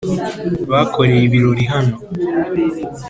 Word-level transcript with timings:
Bakoreye 0.71 1.21
ibirori 1.27 1.63
hano 1.73 1.95